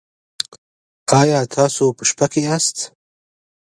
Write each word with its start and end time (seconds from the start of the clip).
ایا 1.21 1.39
تاسو 1.55 1.83
په 1.97 2.03
شپه 2.09 2.25
کې 2.31 2.39
یاست؟ 2.47 2.77